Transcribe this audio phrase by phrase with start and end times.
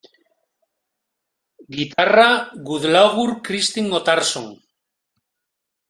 [1.77, 2.25] Guitarra:
[2.71, 4.53] Guðlaugur Kristinn Óttarsson.